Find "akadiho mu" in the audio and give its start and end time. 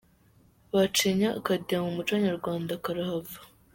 1.39-1.91